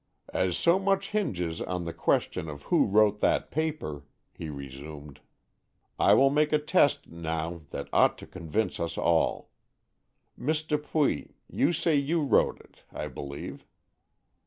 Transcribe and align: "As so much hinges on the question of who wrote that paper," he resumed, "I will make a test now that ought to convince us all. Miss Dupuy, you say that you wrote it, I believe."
"As 0.33 0.57
so 0.57 0.79
much 0.79 1.11
hinges 1.11 1.61
on 1.61 1.85
the 1.85 1.93
question 1.93 2.49
of 2.49 2.63
who 2.63 2.87
wrote 2.87 3.19
that 3.19 3.51
paper," 3.51 4.03
he 4.33 4.49
resumed, 4.49 5.19
"I 5.99 6.15
will 6.15 6.31
make 6.31 6.51
a 6.51 6.57
test 6.57 7.05
now 7.05 7.61
that 7.69 7.87
ought 7.93 8.17
to 8.17 8.25
convince 8.25 8.79
us 8.79 8.97
all. 8.97 9.51
Miss 10.35 10.63
Dupuy, 10.63 11.35
you 11.47 11.71
say 11.71 11.97
that 11.97 12.01
you 12.07 12.23
wrote 12.23 12.59
it, 12.61 12.81
I 12.91 13.09
believe." 13.09 13.63